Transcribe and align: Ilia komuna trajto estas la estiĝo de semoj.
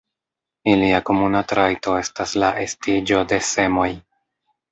Ilia 0.71 1.01
komuna 1.09 1.41
trajto 1.51 1.93
estas 2.03 2.33
la 2.45 2.49
estiĝo 2.63 3.23
de 3.33 3.39
semoj. 3.51 3.87